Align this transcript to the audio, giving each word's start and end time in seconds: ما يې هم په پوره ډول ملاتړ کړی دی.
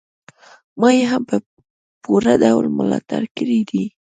ما 0.79 0.89
يې 0.97 1.03
هم 1.11 1.21
په 1.29 1.37
پوره 2.03 2.33
ډول 2.43 2.65
ملاتړ 2.77 3.21
کړی 3.37 3.59
دی. 3.69 3.83